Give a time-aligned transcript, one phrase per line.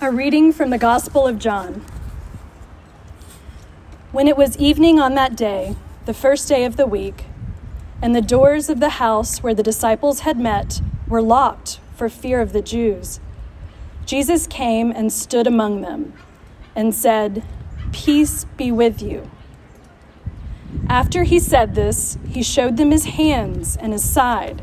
[0.00, 1.84] A reading from the Gospel of John.
[4.12, 7.26] When it was evening on that day, the first day of the week,
[8.00, 12.40] and the doors of the house where the disciples had met were locked for fear
[12.40, 13.20] of the Jews,
[14.06, 16.14] Jesus came and stood among them
[16.74, 17.42] and said,
[17.92, 19.30] Peace be with you.
[20.88, 24.62] After he said this, he showed them his hands and his side.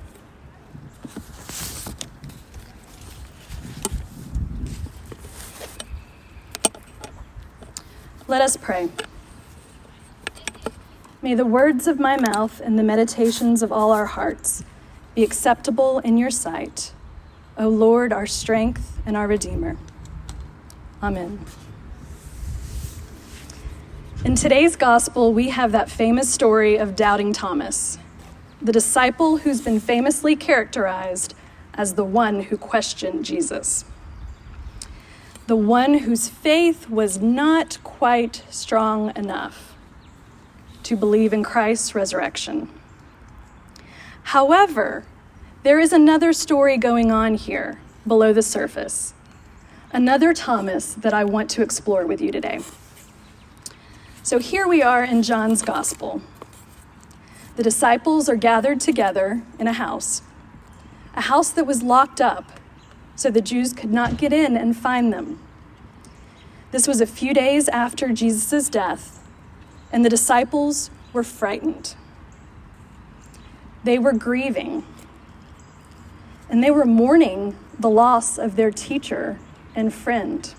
[8.31, 8.87] Let us pray.
[11.21, 14.63] May the words of my mouth and the meditations of all our hearts
[15.15, 16.93] be acceptable in your sight,
[17.57, 19.75] O Lord, our strength and our Redeemer.
[21.03, 21.41] Amen.
[24.23, 27.97] In today's gospel, we have that famous story of doubting Thomas,
[28.61, 31.33] the disciple who's been famously characterized
[31.73, 33.83] as the one who questioned Jesus
[35.51, 39.75] the one whose faith was not quite strong enough
[40.81, 42.69] to believe in Christ's resurrection.
[44.23, 45.03] However,
[45.63, 49.13] there is another story going on here below the surface,
[49.91, 52.61] another Thomas that I want to explore with you today.
[54.23, 56.21] So here we are in John's Gospel.
[57.57, 60.21] The disciples are gathered together in a house,
[61.13, 62.60] a house that was locked up
[63.21, 65.39] so the Jews could not get in and find them.
[66.71, 69.23] This was a few days after Jesus' death,
[69.91, 71.95] and the disciples were frightened.
[73.83, 74.83] They were grieving,
[76.49, 79.37] and they were mourning the loss of their teacher
[79.75, 80.51] and friend.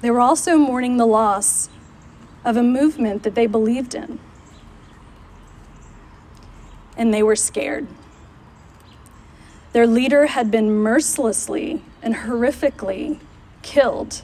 [0.00, 1.68] They were also mourning the loss
[2.44, 4.20] of a movement that they believed in.
[6.96, 7.88] And they were scared.
[9.78, 13.20] Their leader had been mercilessly and horrifically
[13.62, 14.22] killed,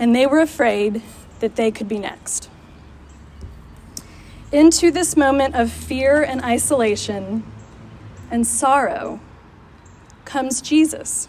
[0.00, 1.00] and they were afraid
[1.38, 2.50] that they could be next.
[4.50, 7.44] Into this moment of fear and isolation
[8.32, 9.20] and sorrow
[10.24, 11.28] comes Jesus.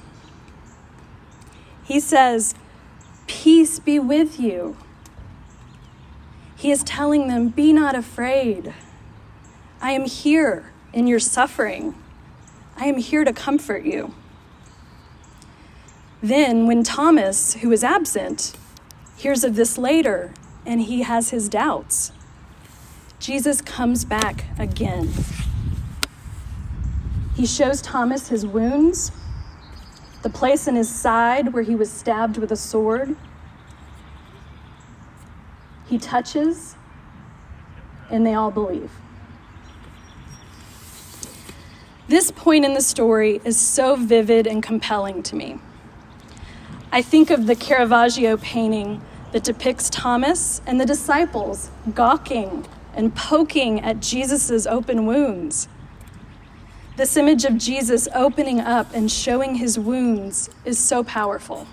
[1.83, 2.55] He says,
[3.27, 4.75] Peace be with you.
[6.55, 8.73] He is telling them, Be not afraid.
[9.79, 11.93] I am here in your suffering.
[12.77, 14.13] I am here to comfort you.
[16.21, 18.53] Then, when Thomas, who is absent,
[19.15, 20.33] hears of this later
[20.65, 22.11] and he has his doubts,
[23.19, 25.09] Jesus comes back again.
[27.35, 29.11] He shows Thomas his wounds,
[30.21, 33.15] the place in his side where he was stabbed with a sword.
[35.87, 36.75] He touches,
[38.09, 38.91] and they all believe.
[42.07, 45.59] This point in the story is so vivid and compelling to me.
[46.91, 53.81] I think of the Caravaggio painting that depicts Thomas and the disciples gawking and poking
[53.81, 55.67] at Jesus' open wounds.
[56.95, 61.67] This image of Jesus opening up and showing his wounds is so powerful.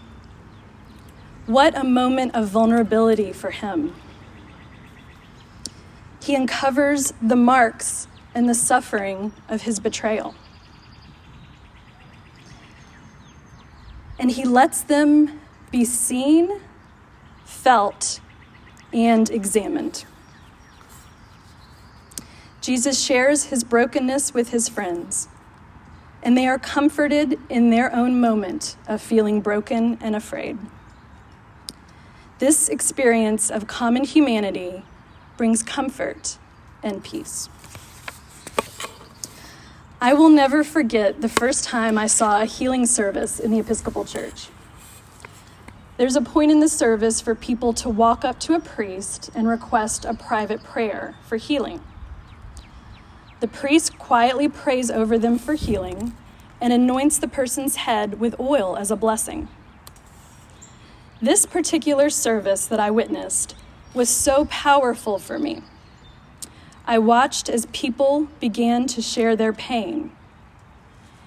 [1.47, 3.95] What a moment of vulnerability for him.
[6.23, 10.35] He uncovers the marks and the suffering of his betrayal.
[14.19, 15.41] And he lets them
[15.71, 16.61] be seen,
[17.45, 18.21] felt,
[18.93, 20.05] and examined.
[22.61, 25.29] Jesus shares his brokenness with his friends,
[26.23, 30.57] and they are comforted in their own moment of feeling broken and afraid.
[32.39, 34.85] This experience of common humanity
[35.37, 36.39] brings comfort
[36.83, 37.49] and peace.
[40.03, 44.05] I will never forget the first time I saw a healing service in the Episcopal
[44.05, 44.49] Church.
[45.97, 49.47] There's a point in the service for people to walk up to a priest and
[49.47, 51.81] request a private prayer for healing.
[53.39, 56.17] The priest quietly prays over them for healing
[56.61, 59.47] and anoints the person's head with oil as a blessing.
[61.21, 63.55] This particular service that I witnessed
[63.95, 65.63] was so powerful for me.
[66.85, 70.11] I watched as people began to share their pain,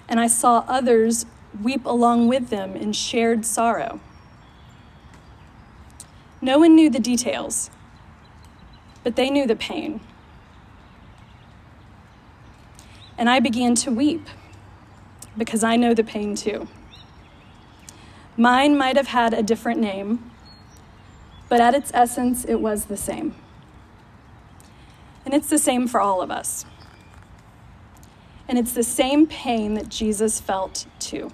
[0.08, 1.24] and I saw others
[1.62, 4.00] weep along with them in shared sorrow.
[6.42, 7.70] No one knew the details,
[9.02, 10.00] but they knew the pain.
[13.16, 14.28] And I began to weep
[15.38, 16.68] because I know the pain too.
[18.36, 20.30] Mine might have had a different name,
[21.48, 23.34] but at its essence, it was the same.
[25.26, 26.64] And it's the same for all of us.
[28.48, 31.32] And it's the same pain that Jesus felt too.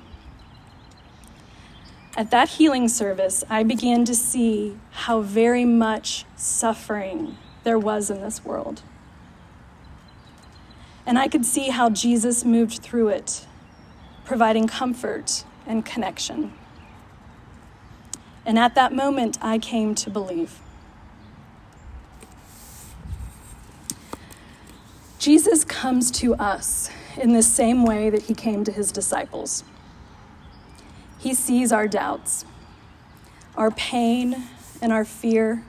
[2.16, 8.22] At that healing service, I began to see how very much suffering there was in
[8.22, 8.82] this world.
[11.04, 13.46] And I could see how Jesus moved through it,
[14.24, 16.54] providing comfort and connection.
[18.46, 20.60] And at that moment, I came to believe.
[25.22, 29.62] Jesus comes to us in the same way that he came to his disciples.
[31.16, 32.44] He sees our doubts,
[33.54, 34.48] our pain,
[34.80, 35.62] and our fear.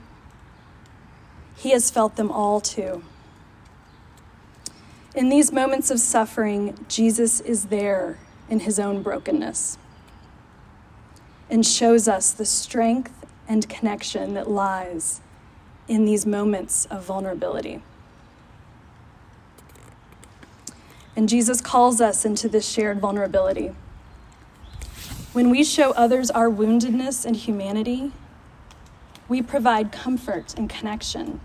[1.54, 3.04] He has felt them all too.
[5.14, 8.18] In these moments of suffering, Jesus is there
[8.50, 9.78] in his own brokenness
[11.48, 15.20] and shows us the strength and connection that lies
[15.86, 17.82] in these moments of vulnerability.
[21.16, 23.72] And Jesus calls us into this shared vulnerability.
[25.32, 28.12] When we show others our woundedness and humanity,
[29.28, 31.40] we provide comfort and connection.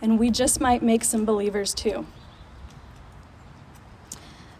[0.00, 2.06] And we just might make some believers too.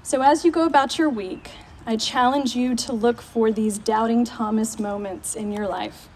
[0.03, 1.53] So, as you go about your week,
[1.87, 6.09] I challenge you to look for these doubting Thomas moments in your life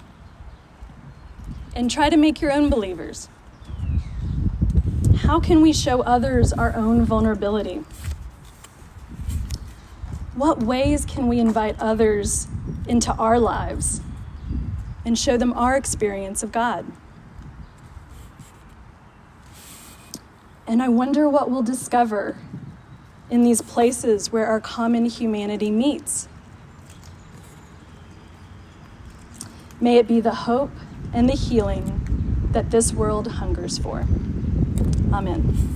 [1.74, 3.28] and try to make your own believers.
[5.26, 7.82] How can we show others our own vulnerability?
[10.36, 12.46] What ways can we invite others
[12.86, 14.00] into our lives
[15.04, 16.86] and show them our experience of God?
[20.64, 22.38] And I wonder what we'll discover
[23.28, 26.28] in these places where our common humanity meets.
[29.80, 30.70] May it be the hope
[31.12, 34.06] and the healing that this world hungers for.
[35.16, 35.75] Amen.